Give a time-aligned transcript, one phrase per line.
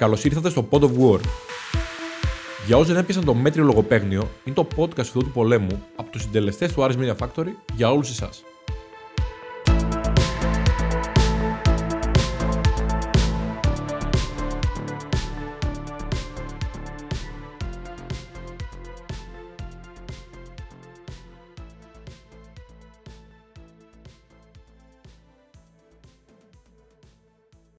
[0.00, 1.20] Καλώς ήρθατε στο Pod of War.
[2.66, 6.72] Για όσοι δεν έπιασαν το μέτριο λογοπαίγνιο, είναι το podcast του πολέμου από τους συντελεστές
[6.72, 8.42] του Aris Media Factory για όλους εσάς.